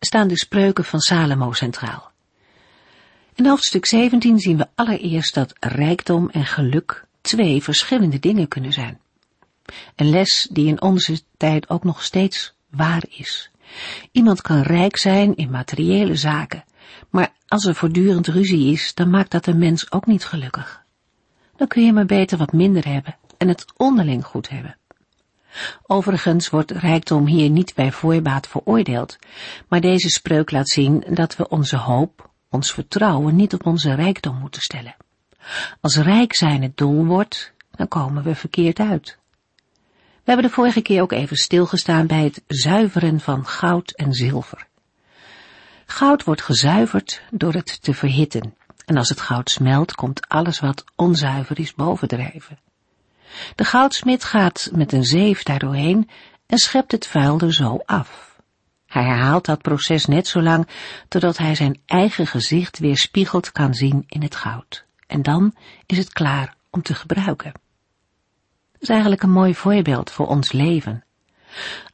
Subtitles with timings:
[0.00, 2.10] staan de spreuken van Salomo centraal.
[3.34, 9.00] In hoofdstuk 17 zien we allereerst dat rijkdom en geluk twee verschillende dingen kunnen zijn.
[9.96, 13.50] Een les die in onze tijd ook nog steeds waar is.
[14.12, 16.64] Iemand kan rijk zijn in materiële zaken,
[17.10, 20.84] maar als er voortdurend ruzie is, dan maakt dat een mens ook niet gelukkig.
[21.56, 24.76] Dan kun je maar beter wat minder hebben en het onderling goed hebben.
[25.82, 29.18] Overigens wordt rijkdom hier niet bij voorbaat veroordeeld,
[29.68, 34.38] maar deze spreuk laat zien dat we onze hoop, ons vertrouwen niet op onze rijkdom
[34.38, 34.96] moeten stellen.
[35.80, 39.18] Als rijk zijn het doel wordt, dan komen we verkeerd uit.
[40.26, 44.66] We hebben de vorige keer ook even stilgestaan bij het zuiveren van goud en zilver.
[45.86, 48.54] Goud wordt gezuiverd door het te verhitten.
[48.84, 52.58] En als het goud smelt, komt alles wat onzuiver is bovendrijven.
[53.54, 56.08] De goudsmid gaat met een zeef daardoorheen
[56.46, 58.40] en schept het vuil er zo af.
[58.86, 60.68] Hij herhaalt dat proces net zo lang
[61.08, 64.84] totdat hij zijn eigen gezicht weer spiegeld kan zien in het goud.
[65.06, 65.54] En dan
[65.86, 67.52] is het klaar om te gebruiken.
[68.72, 71.04] Dat is eigenlijk een mooi voorbeeld voor ons leven.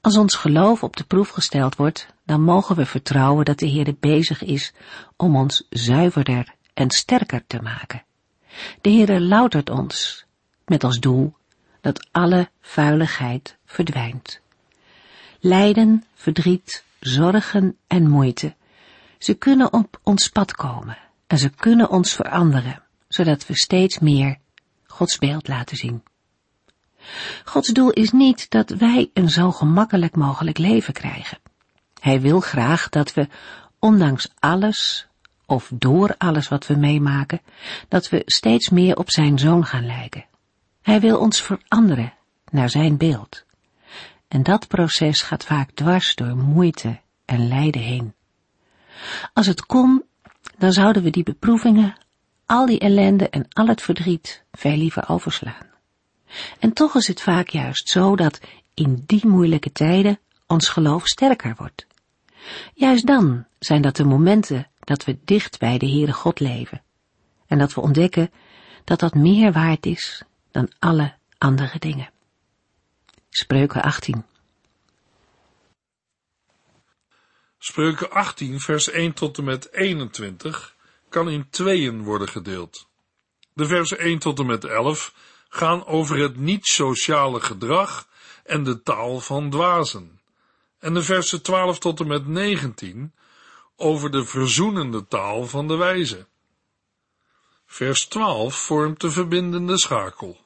[0.01, 3.95] Als ons geloof op de proef gesteld wordt, dan mogen we vertrouwen dat de Heer
[4.01, 4.73] bezig is
[5.17, 8.05] om ons zuiverder en sterker te maken.
[8.81, 10.25] De Heere loutert ons
[10.73, 11.35] met als doel
[11.81, 14.41] dat alle vuiligheid verdwijnt.
[15.41, 18.55] Lijden, verdriet, zorgen en moeite,
[19.19, 24.39] ze kunnen op ons pad komen en ze kunnen ons veranderen, zodat we steeds meer
[24.87, 26.03] Gods beeld laten zien.
[27.45, 31.39] Gods doel is niet dat wij een zo gemakkelijk mogelijk leven krijgen.
[32.01, 33.29] Hij wil graag dat we,
[33.79, 35.07] ondanks alles
[35.47, 37.41] of door alles wat we meemaken,
[37.89, 40.31] dat we steeds meer op zijn zoon gaan lijken.
[40.83, 42.15] Hij wil ons veranderen
[42.51, 43.45] naar zijn beeld.
[44.29, 48.15] En dat proces gaat vaak dwars door moeite en lijden heen.
[49.33, 50.05] Als het kon,
[50.59, 51.95] dan zouden we die beproevingen,
[52.47, 55.71] al die ellende en al het verdriet veel liever overslaan.
[56.59, 58.41] En toch is het vaak juist zo dat
[58.75, 61.87] in die moeilijke tijden ons geloof sterker wordt.
[62.75, 66.83] Juist dan zijn dat de momenten dat we dicht bij de Heere God leven
[67.47, 68.31] en dat we ontdekken
[68.85, 72.11] dat dat meer waard is dan alle andere dingen.
[73.31, 74.25] Spreuken 18
[77.59, 80.77] Spreuken 18 vers 1 tot en met 21
[81.09, 82.89] kan in tweeën worden gedeeld.
[83.53, 85.15] De versen 1 tot en met 11
[85.49, 88.09] gaan over het niet-sociale gedrag
[88.45, 90.21] en de taal van dwazen.
[90.79, 93.15] En de versen 12 tot en met 19
[93.77, 96.27] over de verzoenende taal van de wijze.
[97.67, 100.42] Vers 12 vormt de verbindende schakel.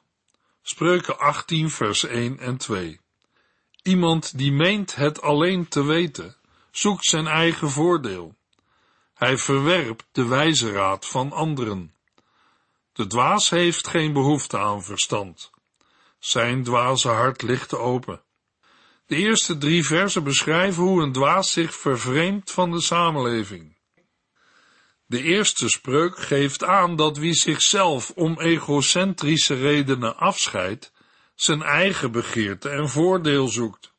[0.68, 3.00] Spreuken 18 vers 1 en 2.
[3.82, 6.36] Iemand die meent het alleen te weten,
[6.70, 8.34] zoekt zijn eigen voordeel.
[9.14, 11.94] Hij verwerpt de wijze raad van anderen.
[12.92, 15.50] De dwaas heeft geen behoefte aan verstand.
[16.18, 18.22] Zijn dwaze hart ligt open.
[19.06, 23.75] De eerste drie versen beschrijven hoe een dwaas zich vervreemdt van de samenleving.
[25.06, 30.92] De eerste spreuk geeft aan dat wie zichzelf om egocentrische redenen afscheidt,
[31.34, 33.92] zijn eigen begeerte en voordeel zoekt.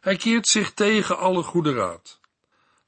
[0.00, 2.20] Hij keert zich tegen alle goede raad.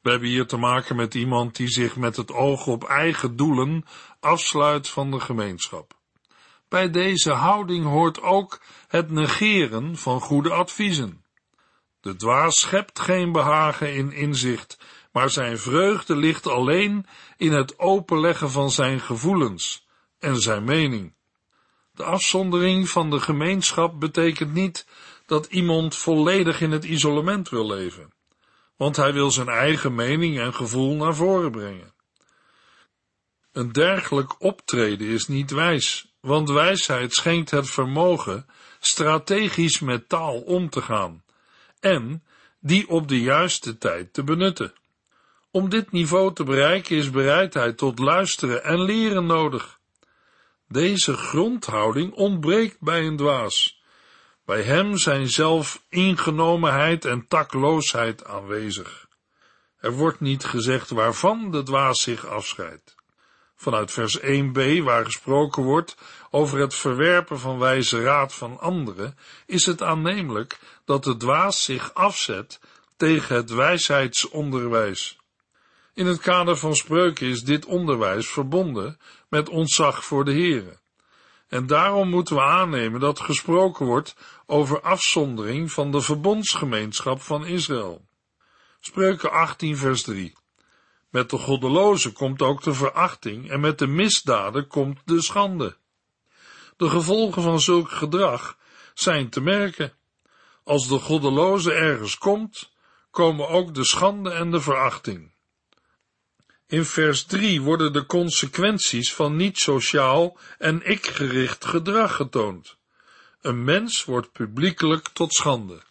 [0.00, 3.84] We hebben hier te maken met iemand die zich met het oog op eigen doelen
[4.20, 5.98] afsluit van de gemeenschap.
[6.68, 11.24] Bij deze houding hoort ook het negeren van goede adviezen.
[12.00, 14.78] De dwaas schept geen behagen in inzicht,
[15.12, 19.86] maar zijn vreugde ligt alleen in het openleggen van zijn gevoelens
[20.18, 21.14] en zijn mening.
[21.92, 24.86] De afzondering van de gemeenschap betekent niet
[25.26, 28.12] dat iemand volledig in het isolement wil leven,
[28.76, 31.92] want hij wil zijn eigen mening en gevoel naar voren brengen.
[33.52, 38.46] Een dergelijk optreden is niet wijs, want wijsheid schenkt het vermogen
[38.80, 41.24] strategisch met taal om te gaan
[41.80, 42.24] en
[42.60, 44.72] die op de juiste tijd te benutten.
[45.52, 49.78] Om dit niveau te bereiken is bereidheid tot luisteren en leren nodig.
[50.68, 53.82] Deze grondhouding ontbreekt bij een dwaas.
[54.44, 59.08] Bij hem zijn zelf ingenomenheid en takloosheid aanwezig.
[59.78, 62.94] Er wordt niet gezegd waarvan de dwaas zich afscheidt.
[63.56, 65.96] Vanuit vers 1b, waar gesproken wordt
[66.30, 71.94] over het verwerpen van wijze raad van anderen, is het aannemelijk dat de dwaas zich
[71.94, 72.60] afzet
[72.96, 75.19] tegen het wijsheidsonderwijs.
[76.00, 78.98] In het kader van spreuken is dit onderwijs verbonden
[79.28, 80.78] met ontzag voor de Here.
[81.48, 84.16] En daarom moeten we aannemen dat gesproken wordt
[84.46, 88.06] over afzondering van de verbondsgemeenschap van Israël.
[88.80, 90.32] Spreuken 18 vers 3.
[91.10, 95.76] Met de goddelozen komt ook de verachting en met de misdaden komt de schande.
[96.76, 98.56] De gevolgen van zulk gedrag
[98.94, 99.92] zijn te merken.
[100.64, 102.72] Als de goddeloze ergens komt,
[103.10, 105.38] komen ook de schande en de verachting.
[106.70, 112.76] In vers 3 worden de consequenties van niet sociaal en ik-gericht gedrag getoond.
[113.40, 115.82] Een mens wordt publiekelijk tot schande.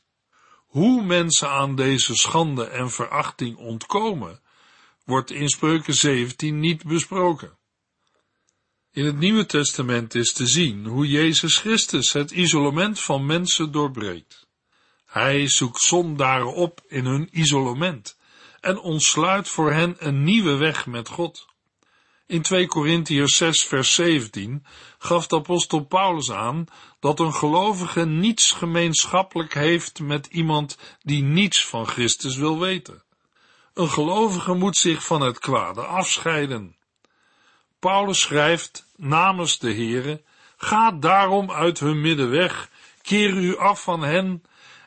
[0.65, 4.41] Hoe mensen aan deze schande en verachting ontkomen,
[5.05, 7.57] wordt in Spreuken 17 niet besproken.
[8.91, 14.47] In het Nieuwe Testament is te zien hoe Jezus Christus het isolement van mensen doorbreekt.
[15.05, 18.17] Hij zoekt zondaren op in hun isolement
[18.61, 21.47] en ontsluit voor hen een nieuwe weg met God.
[22.25, 24.65] In 2 Korintiërs 6 vers 17
[24.97, 26.65] gaf de apostel Paulus aan
[26.99, 33.03] dat een gelovige niets gemeenschappelijk heeft met iemand die niets van Christus wil weten.
[33.73, 36.75] Een gelovige moet zich van het kwade afscheiden.
[37.79, 40.21] Paulus schrijft namens de Heere,
[40.57, 42.69] ga daarom uit hun midden weg,
[43.01, 44.43] keer u af van hen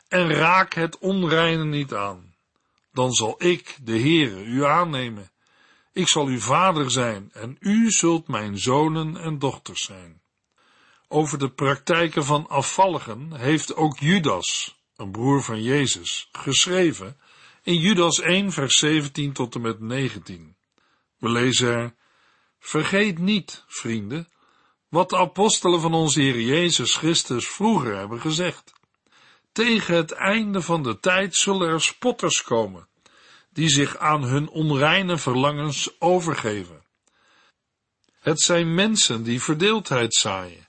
[0.07, 2.32] en raak het onreine niet aan.
[2.93, 5.31] Dan zal ik, de Heere, u aannemen.
[5.93, 10.21] Ik zal uw vader zijn en u zult mijn zonen en dochters zijn.
[11.07, 17.17] Over de praktijken van afvalligen heeft ook Judas, een broer van Jezus, geschreven
[17.63, 20.55] in Judas 1 vers 17 tot en met 19.
[21.17, 21.95] We lezen er,
[22.59, 24.27] vergeet niet, vrienden,
[24.89, 28.73] wat de apostelen van onze Heer Jezus Christus vroeger hebben gezegd.
[29.53, 32.87] Tegen het einde van de tijd zullen er spotters komen,
[33.49, 36.83] die zich aan hun onreine verlangens overgeven.
[38.19, 40.67] Het zijn mensen die verdeeldheid zaaien.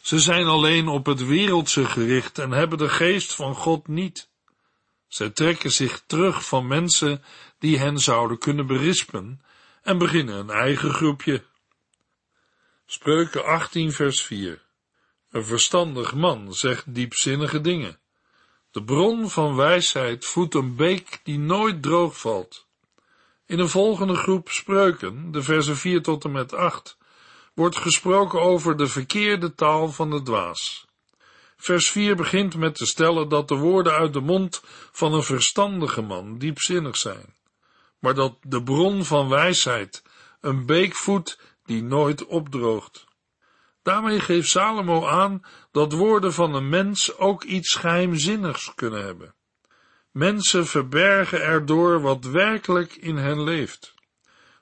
[0.00, 4.28] Ze zijn alleen op het wereldse gericht en hebben de geest van God niet.
[5.06, 7.22] Zij trekken zich terug van mensen
[7.58, 9.42] die hen zouden kunnen berispen
[9.82, 11.44] en beginnen een eigen groepje.
[12.86, 14.62] Spreuken 18 vers 4
[15.30, 17.98] Een verstandig man zegt diepzinnige dingen.
[18.78, 22.66] De bron van wijsheid voedt een beek die nooit droog valt.
[23.46, 26.96] In een volgende groep spreuken, de versen 4 tot en met 8,
[27.54, 30.86] wordt gesproken over de verkeerde taal van de dwaas.
[31.56, 36.02] Vers 4 begint met te stellen dat de woorden uit de mond van een verstandige
[36.02, 37.34] man diepzinnig zijn,
[37.98, 40.02] maar dat de bron van wijsheid
[40.40, 43.07] een beek voedt die nooit opdroogt.
[43.82, 49.34] Daarmee geeft Salomo aan dat woorden van een mens ook iets geheimzinnigs kunnen hebben.
[50.10, 53.94] Mensen verbergen erdoor wat werkelijk in hen leeft.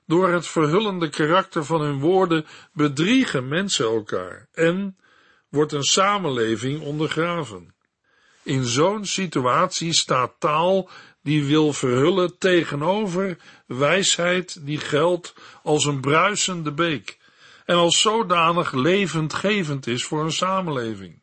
[0.05, 4.97] Door het verhullende karakter van hun woorden bedriegen mensen elkaar en
[5.49, 7.75] wordt een samenleving ondergraven.
[8.43, 10.89] In zo'n situatie staat taal
[11.23, 17.16] die wil verhullen tegenover wijsheid die geldt als een bruisende beek
[17.67, 21.21] en als zodanig levendgevend is voor een samenleving.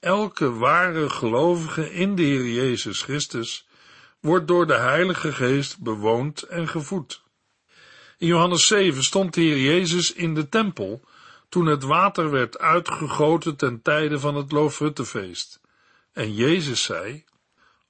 [0.00, 3.68] Elke ware gelovige in de Heer Jezus Christus
[4.20, 7.22] wordt door de Heilige Geest bewoond en gevoed.
[8.18, 11.04] In Johannes 7 stond de Heer Jezus in de tempel
[11.48, 15.60] toen het water werd uitgegoten ten tijde van het Loofhuttenfeest.
[16.12, 17.24] En Jezus zei,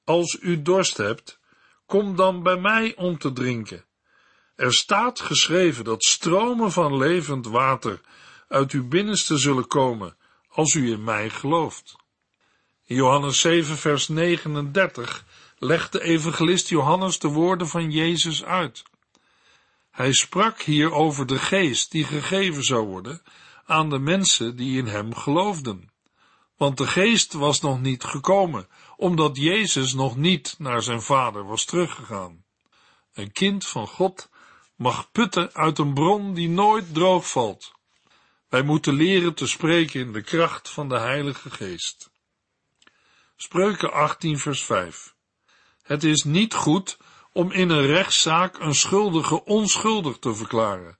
[0.04, 1.38] als u dorst hebt,
[1.86, 3.84] kom dan bij mij om te drinken.
[4.58, 8.00] Er staat geschreven dat stromen van levend water
[8.48, 10.16] uit uw binnenste zullen komen,
[10.48, 11.96] als u in mij gelooft.
[12.84, 15.24] Johannes 7 vers 39
[15.58, 18.82] legt de evangelist Johannes de woorden van Jezus uit.
[19.90, 23.22] Hij sprak hier over de geest die gegeven zou worden
[23.64, 25.90] aan de mensen die in hem geloofden.
[26.56, 31.64] Want de geest was nog niet gekomen, omdat Jezus nog niet naar zijn vader was
[31.64, 32.44] teruggegaan.
[33.12, 34.28] Een kind van God
[34.78, 37.72] mag putten uit een bron die nooit droog valt.
[38.48, 42.10] Wij moeten leren te spreken in de kracht van de Heilige Geest.
[43.36, 45.14] Spreuken 18 vers 5
[45.82, 46.98] Het is niet goed
[47.32, 50.98] om in een rechtszaak een schuldige onschuldig te verklaren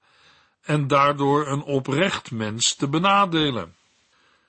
[0.62, 3.76] en daardoor een oprecht mens te benadelen.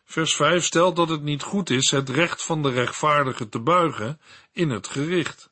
[0.06, 4.22] Vers 5 stelt dat het niet goed is het recht van de rechtvaardige te buigen
[4.52, 5.50] in het gericht.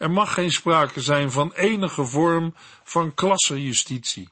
[0.00, 2.54] Er mag geen sprake zijn van enige vorm
[2.84, 4.28] van klassenjustitie.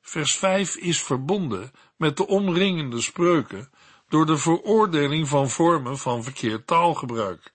[0.00, 3.70] Vers 5 is verbonden met de omringende spreuken
[4.08, 7.52] door de veroordeling van vormen van verkeerd taalgebruik.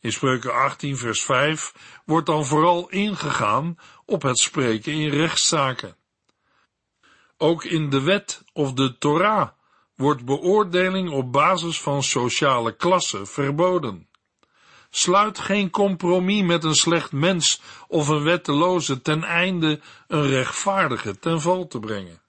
[0.00, 5.96] In spreuken 18 vers 5 wordt dan vooral ingegaan op het spreken in rechtszaken.
[7.36, 9.48] Ook in de wet of de Torah
[9.94, 14.07] wordt beoordeling op basis van sociale klasse verboden.
[14.90, 21.40] Sluit geen compromis met een slecht mens of een wetteloze ten einde een rechtvaardige ten
[21.40, 22.22] val te brengen.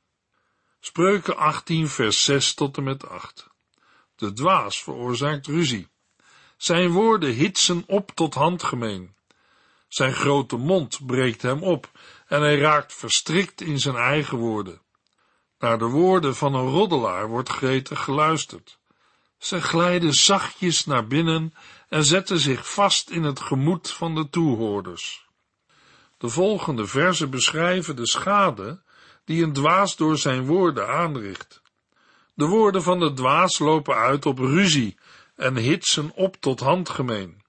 [0.80, 3.48] Spreuken 18 vers 6 tot en met 8.
[4.16, 5.88] De dwaas veroorzaakt ruzie.
[6.58, 9.16] Zijn woorden hitsen op tot handgemeen.
[9.88, 11.92] Zijn grote mond breekt hem op
[12.28, 14.82] en hij raakt verstrikt in zijn eigen woorden.
[15.60, 18.80] Naar de woorden van een roddelaar wordt gretig geluisterd.
[19.39, 21.53] Ze glijden zachtjes naar binnen
[21.89, 25.27] en zetten zich vast in het gemoed van de toehoorders.
[26.17, 28.81] De volgende verzen beschrijven de schade
[29.25, 31.62] die een dwaas door zijn woorden aanricht.
[32.34, 34.98] De woorden van de dwaas lopen uit op ruzie
[35.36, 37.41] en hitsen op tot handgemeen.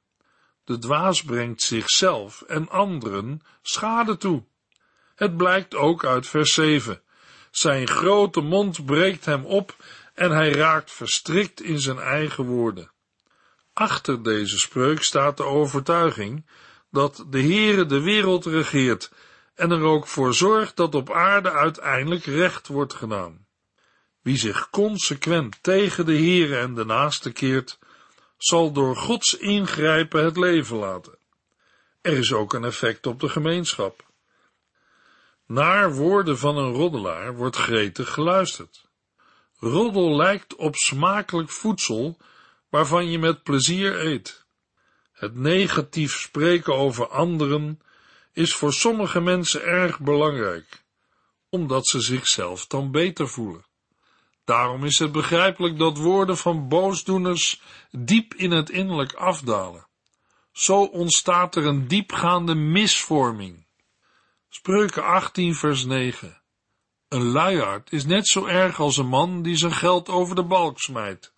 [0.64, 4.44] De dwaas brengt zichzelf en anderen schade toe.
[5.14, 7.02] Het blijkt ook uit vers 7.
[7.50, 9.76] Zijn grote mond breekt hem op
[10.21, 12.91] en hij raakt verstrikt in zijn eigen woorden.
[13.73, 16.47] Achter deze spreuk staat de overtuiging
[16.91, 19.12] dat de Heere de wereld regeert
[19.55, 23.47] en er ook voor zorgt dat op aarde uiteindelijk recht wordt gedaan.
[24.23, 27.79] Wie zich consequent tegen de Heere en de naaste keert,
[28.37, 31.19] zal door Gods ingrijpen het leven laten.
[32.00, 34.05] Er is ook een effect op de gemeenschap.
[35.47, 38.89] Naar woorden van een roddelaar wordt gretig geluisterd.
[39.61, 42.19] Roddel lijkt op smakelijk voedsel
[42.69, 44.45] waarvan je met plezier eet.
[45.12, 47.81] Het negatief spreken over anderen
[48.33, 50.85] is voor sommige mensen erg belangrijk,
[51.49, 53.64] omdat ze zichzelf dan beter voelen.
[54.45, 59.87] Daarom is het begrijpelijk dat woorden van boosdoeners diep in het innerlijk afdalen.
[60.52, 63.67] Zo ontstaat er een diepgaande misvorming.
[64.49, 66.39] Spreuken 18 vers 9
[67.11, 70.81] Een luiaard is net zo erg als een man die zijn geld over de balk
[70.81, 71.33] smijt.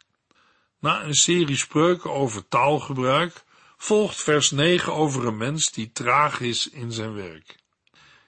[0.80, 3.44] Na een serie spreuken over taalgebruik
[3.76, 7.56] volgt vers 9 over een mens die traag is in zijn werk.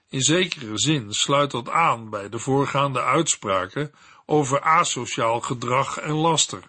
[0.09, 3.93] In zekere zin sluit dat aan bij de voorgaande uitspraken
[4.25, 6.63] over asociaal gedrag en laster.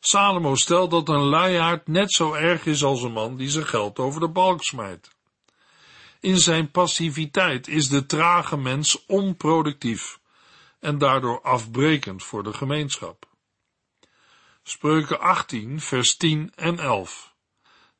[0.00, 3.98] Salomo stelt dat een luiaard net zo erg is als een man die zijn geld
[3.98, 5.10] over de balk smijt.
[6.22, 10.20] In zijn passiviteit is de trage mens onproductief
[10.80, 13.28] en daardoor afbrekend voor de gemeenschap.
[14.62, 17.34] Spreuken 18, vers 10 en 11.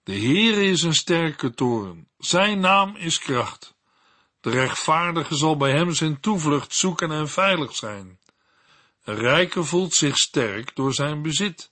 [0.02, 3.74] De Heere is een sterke toren, zijn naam is kracht.
[4.40, 8.18] De rechtvaardige zal bij hem zijn toevlucht zoeken en veilig zijn.
[9.04, 11.70] Een rijke voelt zich sterk door zijn bezit.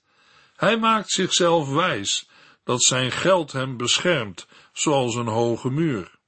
[0.56, 2.28] Hij maakt zichzelf wijs
[2.64, 6.18] dat zijn geld hem beschermt, zoals een hoge muur.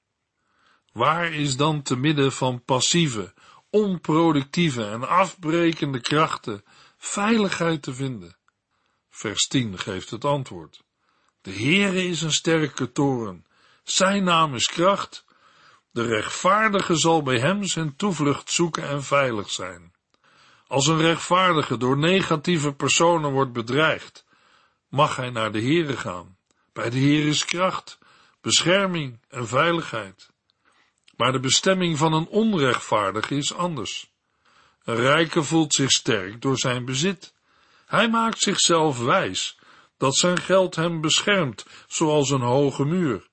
[0.92, 3.32] Waar is dan te midden van passieve,
[3.70, 6.64] onproductieve en afbrekende krachten
[6.98, 8.36] veiligheid te vinden?
[9.10, 10.82] Vers 10 geeft het antwoord.
[11.40, 13.46] De Heere is een sterke toren,
[13.82, 15.24] zijn naam is kracht,
[15.90, 19.92] de rechtvaardige zal bij hem zijn toevlucht zoeken en veilig zijn.
[20.66, 24.24] Als een rechtvaardige door negatieve personen wordt bedreigd,
[24.88, 26.36] mag hij naar de Heere gaan.
[26.72, 27.98] Bij de Heer is kracht,
[28.40, 30.31] bescherming en veiligheid.
[31.16, 34.10] Maar de bestemming van een onrechtvaardige is anders.
[34.84, 37.34] Een rijke voelt zich sterk door zijn bezit.
[37.86, 39.58] Hij maakt zichzelf wijs
[39.96, 43.28] dat zijn geld hem beschermt, zoals een hoge muur.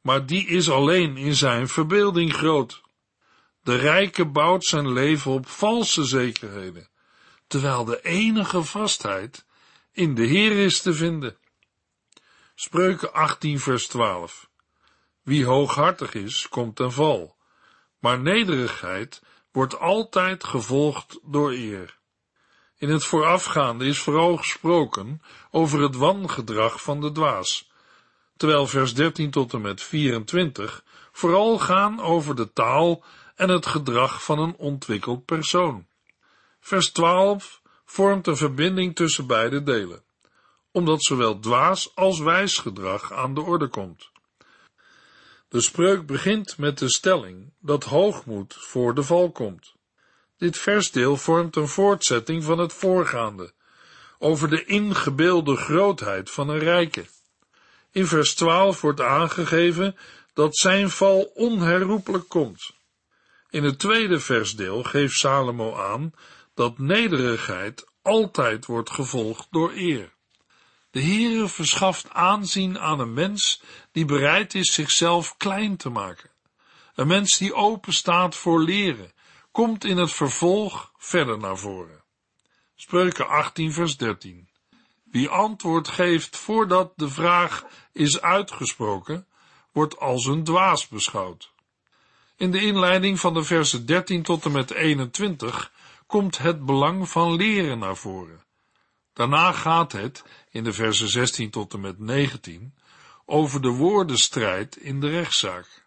[0.00, 2.82] Maar die is alleen in zijn verbeelding groot.
[3.62, 6.88] De rijke bouwt zijn leven op valse zekerheden,
[7.46, 9.44] terwijl de enige vastheid
[9.92, 11.36] in de Heer is te vinden.
[12.54, 14.49] Spreuken 18 vers 12
[15.22, 17.36] Wie hooghartig is, komt ten val,
[17.98, 19.22] maar nederigheid
[19.52, 21.98] wordt altijd gevolgd door eer.
[22.76, 27.70] In het voorafgaande is vooral gesproken over het wangedrag van de dwaas,
[28.36, 34.24] terwijl vers 13 tot en met 24 vooral gaan over de taal en het gedrag
[34.24, 35.86] van een ontwikkeld persoon.
[36.60, 40.02] Vers 12 vormt een verbinding tussen beide delen,
[40.72, 44.09] omdat zowel dwaas als wijs gedrag aan de orde komt.
[45.50, 49.74] De spreuk begint met de stelling dat hoogmoed voor de val komt.
[50.36, 53.52] Dit versdeel vormt een voortzetting van het voorgaande,
[54.18, 57.06] over de ingebeelde grootheid van een rijke.
[57.90, 59.96] In vers 12 wordt aangegeven
[60.34, 62.70] dat zijn val onherroepelijk komt.
[63.48, 66.12] In het tweede versdeel geeft Salomo aan
[66.54, 70.12] dat nederigheid altijd wordt gevolgd door eer.
[70.90, 76.30] De Heere verschaft aanzien aan een mens die bereid is zichzelf klein te maken.
[76.94, 79.12] Een mens die open staat voor leren,
[79.50, 82.04] komt in het vervolg verder naar voren.
[82.74, 84.48] Spreuken 18 vers 13.
[85.04, 89.26] Wie antwoord geeft voordat de vraag is uitgesproken,
[89.72, 91.52] wordt als een dwaas beschouwd.
[92.36, 95.72] In de inleiding van de versen 13 tot en met 21
[96.06, 98.44] komt het belang van leren naar voren.
[99.12, 102.74] Daarna gaat het, in de versen 16 tot en met 19,
[103.24, 105.84] over de woordenstrijd in de rechtszaak.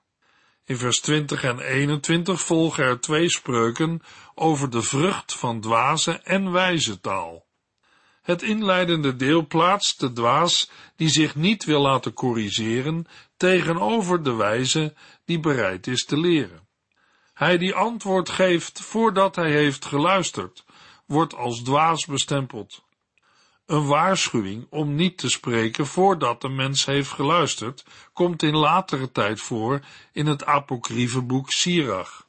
[0.66, 4.02] In vers 20 en 21 volgen er twee spreuken
[4.36, 7.46] over de vrucht van dwaze en wijze taal.
[8.22, 13.06] Het inleidende deel plaatst de dwaas die zich niet wil laten corrigeren
[13.38, 14.94] tegenover de wijze
[15.26, 16.68] die bereid is te leren.
[17.34, 20.66] Hij die antwoord geeft voordat hij heeft geluisterd,
[21.06, 22.84] wordt als dwaas bestempeld.
[23.66, 29.42] Een waarschuwing om niet te spreken voordat de mens heeft geluisterd, komt in latere tijd
[29.42, 32.28] voor in het apocryfe boek Sirach.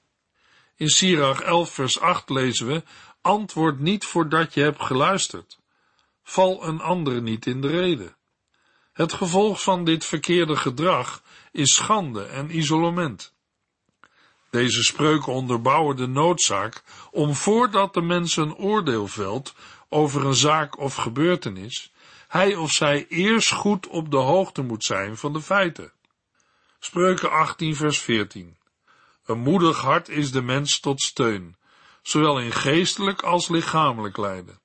[0.77, 2.83] In Sirach 11 vers 8 lezen we,
[3.21, 5.59] antwoord niet voordat je hebt geluisterd.
[6.23, 8.15] Val een andere niet in de rede.
[8.93, 11.23] Het gevolg van dit verkeerde gedrag
[11.53, 13.35] is schande en isolement.
[14.51, 19.55] Deze spreuken onderbouwen de noodzaak om voordat de mens een oordeel velt
[19.95, 21.93] over een zaak of gebeurtenis,
[22.29, 25.93] hij of zij eerst goed op de hoogte moet zijn van de feiten.
[26.79, 28.57] Spreuken 18 vers 14
[29.27, 31.57] Een moedig hart is de mens tot steun,
[32.03, 34.61] zowel in geestelijk als lichamelijk lijden.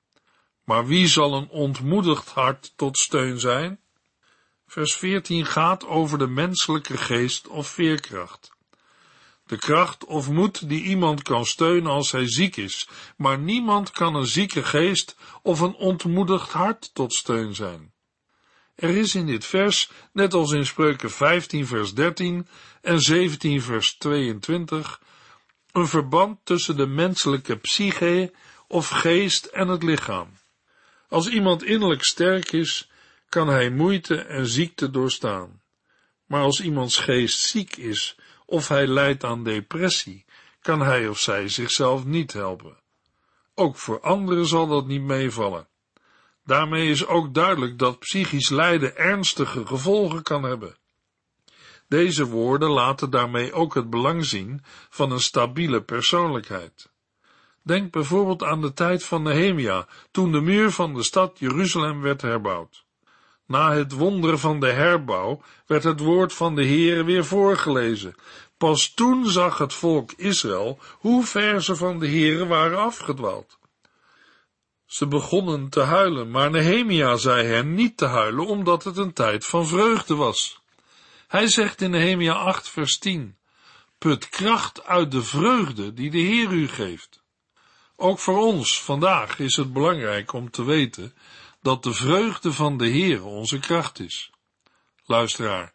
[0.64, 3.80] Maar wie zal een ontmoedigd hart tot steun zijn?
[4.68, 8.52] Vers 14 gaat over de menselijke geest of veerkracht.
[9.50, 14.16] De kracht of moed die iemand kan steunen als hij ziek is, maar niemand kan
[14.16, 17.92] een zieke geest of een ontmoedigd hart tot steun zijn.
[18.76, 22.48] Er is in dit vers, net als in Spreuken 15 vers 13
[22.82, 25.02] en 17 vers 22,
[25.72, 28.34] een verband tussen de menselijke psyche
[28.68, 30.38] of geest en het lichaam.
[31.08, 32.90] Als iemand innerlijk sterk is,
[33.30, 35.62] kan hij moeite en ziekte doorstaan.
[36.26, 38.16] Maar als iemands geest ziek is
[38.50, 40.26] of hij lijdt aan depressie,
[40.62, 42.78] kan hij of zij zichzelf niet helpen.
[43.56, 45.68] Ook voor anderen zal dat niet meevallen.
[46.46, 50.78] Daarmee is ook duidelijk dat psychisch lijden ernstige gevolgen kan hebben.
[51.88, 56.90] Deze woorden laten daarmee ook het belang zien van een stabiele persoonlijkheid.
[57.62, 62.22] Denk bijvoorbeeld aan de tijd van Nehemia, toen de muur van de stad Jeruzalem werd
[62.22, 62.86] herbouwd.
[63.50, 68.16] Na het wonderen van de herbouw werd het woord van de Heere weer voorgelezen.
[68.58, 73.58] Pas toen zag het volk Israël hoe ver ze van de Heere waren afgedwaald.
[74.86, 79.46] Ze begonnen te huilen, maar Nehemia zei hen niet te huilen, omdat het een tijd
[79.46, 80.62] van vreugde was.
[81.28, 83.38] Hij zegt in Nehemia 8 vers 10,
[83.98, 87.24] Put kracht uit de vreugde die de Heer u geeft.
[87.96, 91.14] Ook voor ons vandaag is het belangrijk om te weten
[91.62, 94.32] dat de vreugde van de Heer onze kracht is.
[95.06, 95.72] Luisteraar,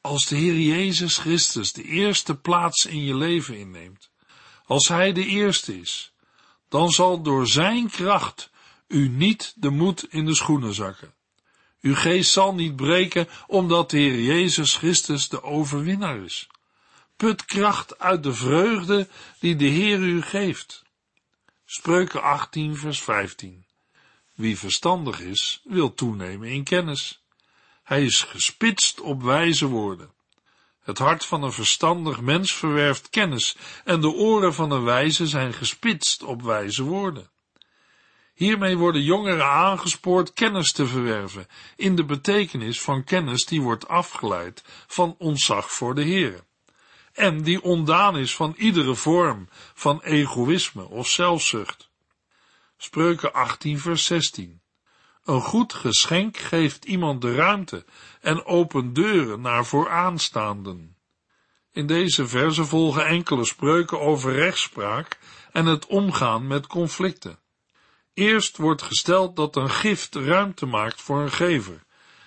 [0.00, 4.10] als de Heer Jezus Christus de eerste plaats in je leven inneemt,
[4.64, 6.12] als Hij de eerste is,
[6.68, 8.50] dan zal door Zijn kracht
[8.88, 11.14] u niet de moed in de schoenen zakken.
[11.80, 16.48] Uw geest zal niet breken, omdat de Heer Jezus Christus de overwinnaar is.
[17.16, 20.82] Put kracht uit de vreugde die de Heer u geeft.
[21.64, 23.64] Spreuken 18 vers 15
[24.42, 27.22] wie verstandig is, wil toenemen in kennis.
[27.82, 30.10] Hij is gespitst op wijze woorden.
[30.82, 35.52] Het hart van een verstandig mens verwerft kennis en de oren van een wijze zijn
[35.52, 37.30] gespitst op wijze woorden.
[38.34, 44.62] Hiermee worden jongeren aangespoord kennis te verwerven, in de betekenis van kennis die wordt afgeleid
[44.86, 46.44] van ontzag voor de Heer,
[47.12, 51.90] en die ondaan is van iedere vorm van egoïsme of zelfzucht.
[52.84, 54.62] Spreuken 18 vers 16.
[55.24, 57.84] Een goed geschenk geeft iemand de ruimte
[58.20, 60.96] en opent deuren naar vooraanstaanden.
[61.72, 65.18] In deze verse volgen enkele spreuken over rechtspraak
[65.52, 67.38] en het omgaan met conflicten.
[68.14, 71.84] Eerst wordt gesteld dat een gift ruimte maakt voor een gever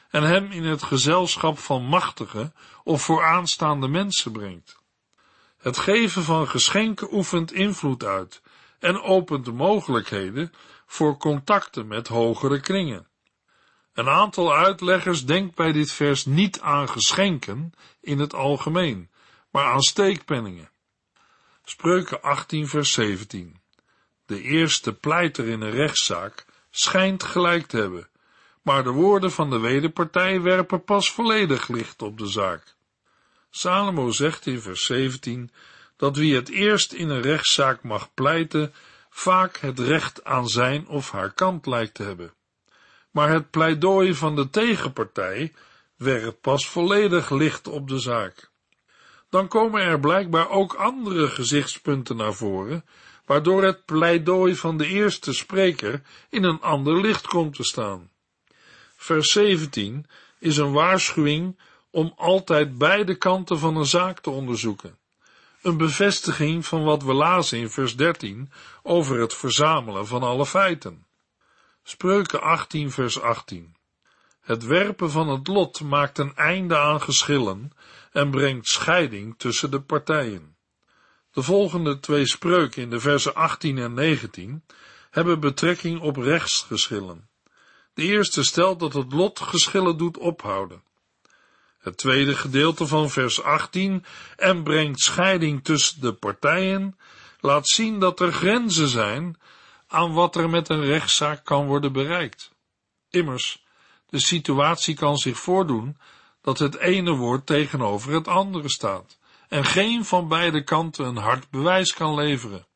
[0.10, 4.80] en hem in het gezelschap van machtige of vooraanstaande mensen brengt.
[5.58, 8.42] Het geven van geschenken oefent invloed uit
[8.86, 10.52] en opent de mogelijkheden
[10.86, 13.08] voor contacten met hogere kringen.
[13.94, 19.10] Een aantal uitleggers denkt bij dit vers niet aan geschenken in het algemeen,
[19.52, 20.70] maar aan steekpenningen.
[21.64, 23.62] Spreuken 18 vers 17.
[24.26, 28.10] De eerste pleiter in een rechtszaak schijnt gelijk te hebben,
[28.62, 32.76] maar de woorden van de wederpartij werpen pas volledig licht op de zaak.
[33.50, 35.52] Salomo zegt in vers 17
[35.98, 38.74] dat wie het eerst in een rechtszaak mag pleiten,
[39.10, 42.34] vaak het recht aan zijn of haar kant lijkt te hebben.
[43.12, 45.54] Maar het pleidooi van de tegenpartij
[45.96, 48.52] werpt pas volledig licht op de zaak.
[49.30, 52.86] Dan komen er blijkbaar ook andere gezichtspunten naar voren,
[53.26, 58.12] waardoor het pleidooi van de eerste spreker in een ander licht komt te staan.
[58.96, 60.06] Vers 17
[60.40, 61.60] is een waarschuwing
[61.92, 64.98] om altijd beide kanten van een zaak te onderzoeken.
[65.66, 68.52] Een bevestiging van wat we lazen in vers 13
[68.84, 71.06] over het verzamelen van alle feiten.
[71.84, 73.76] Spreuken 18 vers 18.
[74.42, 77.72] Het werpen van het lot maakt een einde aan geschillen
[78.12, 80.56] en brengt scheiding tussen de partijen.
[81.32, 84.64] De volgende twee spreuken in de versen 18 en 19
[85.10, 87.30] hebben betrekking op rechtsgeschillen.
[87.94, 90.84] De eerste stelt dat het lot geschillen doet ophouden.
[91.86, 94.06] Het tweede gedeelte van vers 18
[94.38, 96.98] en brengt scheiding tussen de partijen
[97.40, 99.40] laat zien dat er grenzen zijn
[99.88, 102.52] aan wat er met een rechtszaak kan worden bereikt.
[103.10, 103.64] Immers,
[104.10, 105.98] de situatie kan zich voordoen
[106.42, 109.18] dat het ene woord tegenover het andere staat
[109.50, 112.68] en geen van beide kanten een hard bewijs kan leveren.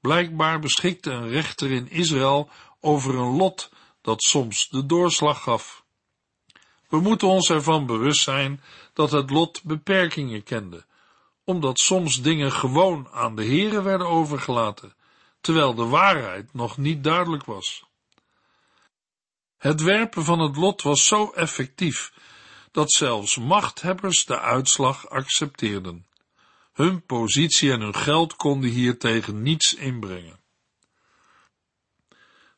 [0.00, 2.50] Blijkbaar beschikte een rechter in Israël
[2.80, 5.81] over een lot dat soms de doorslag gaf.
[6.92, 8.60] We moeten ons ervan bewust zijn
[8.92, 10.84] dat het lot beperkingen kende,
[11.44, 14.94] omdat soms dingen gewoon aan de heren werden overgelaten,
[15.40, 17.84] terwijl de waarheid nog niet duidelijk was.
[19.58, 22.12] Het werpen van het lot was zo effectief
[22.70, 26.06] dat zelfs machthebbers de uitslag accepteerden.
[26.72, 30.40] Hun positie en hun geld konden hiertegen niets inbrengen.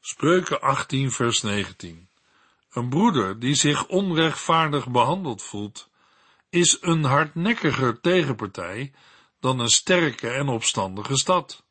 [0.01, 2.04] Spreuken 18 vers 19
[2.75, 5.91] Een broeder die zich onrechtvaardig behandeld voelt,
[6.51, 8.93] is een hardnekkiger tegenpartij
[9.41, 11.65] dan een sterke en opstandige stad.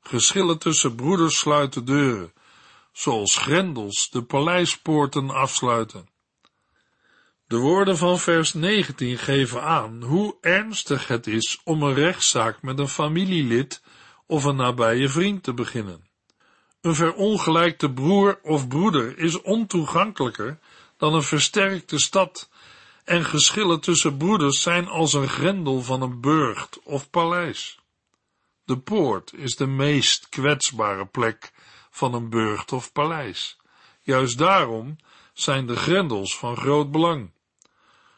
[0.00, 2.32] Geschillen tussen broeders sluiten deuren,
[2.92, 6.08] zoals grendels de paleispoorten afsluiten.
[7.46, 12.78] De woorden van vers 19 geven aan hoe ernstig het is om een rechtszaak met
[12.78, 13.82] een familielid
[14.26, 16.09] of een nabije vriend te beginnen.
[16.80, 20.58] Een verongelijkte broer of broeder is ontoegankelijker
[20.96, 22.48] dan een versterkte stad,
[23.04, 27.78] en geschillen tussen broeders zijn als een grendel van een burcht of paleis.
[28.64, 31.52] De poort is de meest kwetsbare plek
[31.90, 33.58] van een burcht of paleis.
[34.00, 34.96] Juist daarom
[35.32, 37.30] zijn de grendels van groot belang.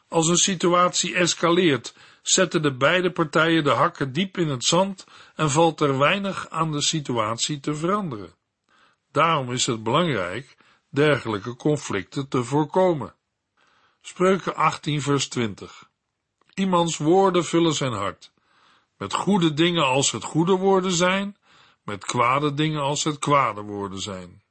[0.07, 5.51] Als een situatie escaleert, zetten de beide partijen de hakken diep in het zand en
[5.51, 8.33] valt er weinig aan de situatie te veranderen.
[9.13, 10.57] Daarom is het belangrijk
[10.89, 13.15] dergelijke conflicten te voorkomen.
[14.01, 15.89] Spreuken 18 vers 20
[16.53, 18.31] Iemands woorden vullen zijn hart.
[18.97, 21.37] Met goede dingen als het goede woorden zijn,
[21.83, 24.43] met kwade dingen als het kwade woorden zijn.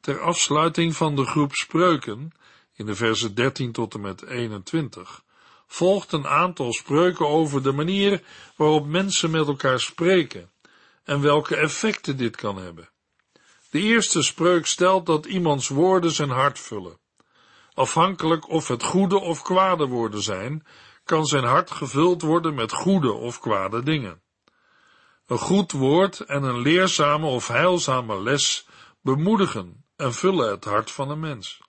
[0.00, 2.32] Ter afsluiting van de groep spreuken
[2.74, 5.22] in de versen 13 tot en met 21,
[5.66, 8.22] volgt een aantal spreuken over de manier
[8.56, 10.50] waarop mensen met elkaar spreken
[11.04, 12.92] en welke effecten dit kan hebben.
[13.74, 16.98] De eerste spreuk stelt dat iemands woorden zijn hart vullen.
[17.72, 20.66] Afhankelijk of het goede of kwade woorden zijn,
[21.04, 24.22] kan zijn hart gevuld worden met goede of kwade dingen.
[25.26, 28.66] Een goed woord en een leerzame of heilzame les
[29.00, 31.60] bemoedigen en vullen het hart van een mens.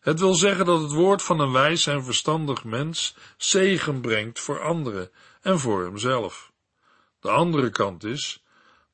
[0.00, 4.62] Het wil zeggen dat het woord van een wijs en verstandig mens zegen brengt voor
[4.62, 6.52] anderen en voor hemzelf.
[7.20, 8.44] De andere kant is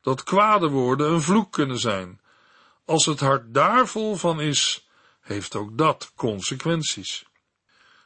[0.00, 2.20] dat kwade woorden een vloek kunnen zijn.
[2.84, 4.88] Als het hart daar vol van is,
[5.20, 7.24] heeft ook dat consequenties.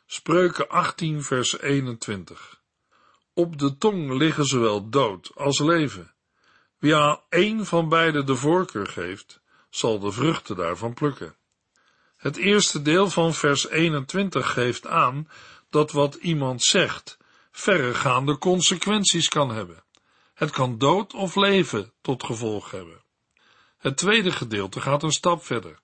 [0.07, 2.61] Spreuken 18 vers 21
[3.35, 6.15] Op de tong liggen zowel dood als leven.
[6.79, 11.37] Wie aan één van beide de voorkeur geeft, zal de vruchten daarvan plukken.
[12.17, 15.29] Het eerste deel van vers 21 geeft aan
[15.71, 17.19] dat wat iemand zegt
[17.51, 19.85] verregaande consequenties kan hebben.
[20.35, 23.05] Het kan dood of leven tot gevolg hebben.
[23.87, 25.79] Het tweede gedeelte gaat een stap verder.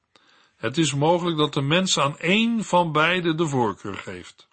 [0.57, 4.49] Het is mogelijk dat de mens aan één van beide de voorkeur geeft.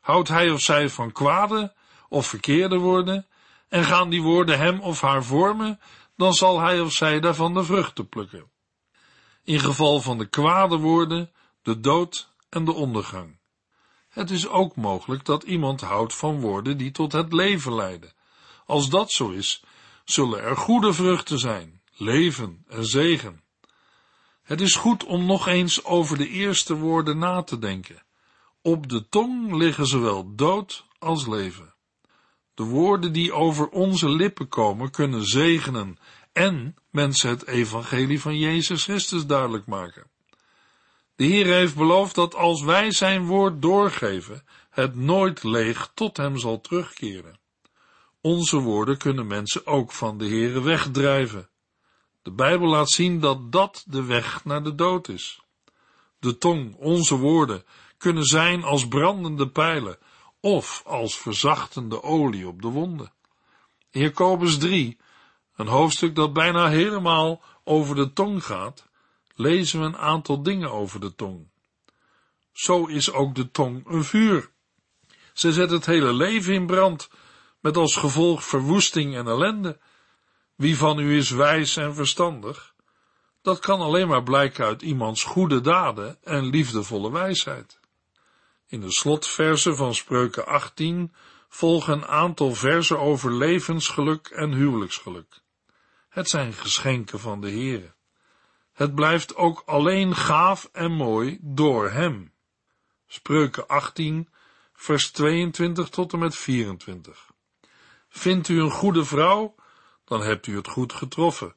[0.00, 1.74] Houdt hij of zij van kwade
[2.08, 3.26] of verkeerde woorden
[3.68, 5.80] en gaan die woorden hem of haar vormen,
[6.16, 8.50] dan zal hij of zij daarvan de vruchten plukken.
[9.44, 13.38] in geval van de kwade woorden, de dood en de ondergang.
[14.08, 18.12] Het is ook mogelijk dat iemand houdt van woorden die tot het leven leiden.
[18.66, 19.62] Als dat zo is,
[20.04, 23.42] zullen er goede vruchten zijn, leven en zegen.
[24.42, 28.02] Het is goed om nog eens over de eerste woorden na te denken.
[28.62, 31.74] Op de tong liggen zowel dood als leven.
[32.54, 35.98] De woorden die over onze lippen komen kunnen zegenen
[36.32, 40.10] en mensen het evangelie van Jezus Christus duidelijk maken.
[41.16, 46.38] De Heer heeft beloofd dat als wij zijn woord doorgeven, het nooit leeg tot hem
[46.38, 47.38] zal terugkeren.
[48.20, 51.49] Onze woorden kunnen mensen ook van de Heere wegdrijven.
[52.22, 55.40] De Bijbel laat zien dat dat de weg naar de dood is.
[56.18, 57.64] De tong, onze woorden,
[57.98, 59.98] kunnen zijn als brandende pijlen
[60.40, 63.12] of als verzachtende olie op de wonden.
[63.90, 64.98] In Jacobus 3,
[65.56, 68.88] een hoofdstuk dat bijna helemaal over de tong gaat,
[69.34, 71.48] lezen we een aantal dingen over de tong.
[72.52, 74.50] Zo is ook de tong een vuur.
[75.32, 77.10] Ze zet het hele leven in brand,
[77.60, 79.78] met als gevolg verwoesting en ellende.
[80.60, 82.74] Wie van u is wijs en verstandig?
[83.42, 87.80] Dat kan alleen maar blijken uit iemands goede daden en liefdevolle wijsheid.
[88.66, 91.14] In de slotversen van Spreuken 18
[91.48, 95.40] volgen een aantal versen over levensgeluk en huwelijksgeluk.
[96.08, 97.94] Het zijn geschenken van de Heere.
[98.72, 102.32] Het blijft ook alleen gaaf en mooi door Hem.
[103.06, 104.28] Spreuken 18,
[104.72, 107.30] vers 22 tot en met 24.
[108.08, 109.54] Vindt u een goede vrouw,
[110.10, 111.54] dan hebt u het goed getroffen.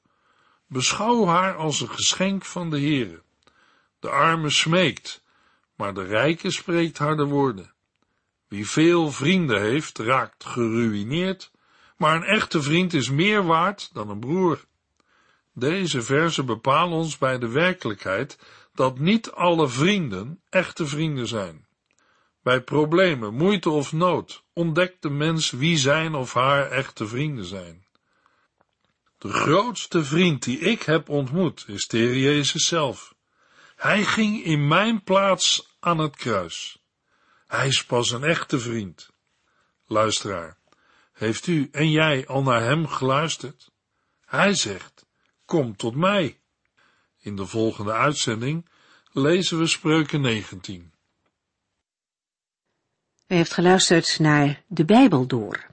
[0.67, 3.21] Beschouw haar als een geschenk van de Heere.
[3.99, 5.23] De arme smeekt,
[5.75, 7.73] maar de rijke spreekt harde woorden.
[8.47, 11.51] Wie veel vrienden heeft, raakt geruïneerd,
[11.97, 14.65] maar een echte vriend is meer waard dan een broer.
[15.53, 18.39] Deze verzen bepalen ons bij de werkelijkheid
[18.73, 21.67] dat niet alle vrienden echte vrienden zijn.
[22.43, 27.83] Bij problemen, moeite of nood ontdekt de mens wie zijn of haar echte vrienden zijn.
[29.23, 33.15] De grootste vriend die ik heb ontmoet is de Jezus zelf.
[33.75, 36.83] Hij ging in mijn plaats aan het kruis.
[37.47, 39.09] Hij is pas een echte vriend.
[39.86, 40.57] Luisteraar,
[41.13, 43.71] heeft u en jij al naar hem geluisterd?
[44.25, 45.05] Hij zegt,
[45.45, 46.39] kom tot mij.
[47.19, 48.69] In de volgende uitzending
[49.12, 50.93] lezen we Spreuken 19.
[53.27, 55.72] U heeft geluisterd naar De Bijbel Door,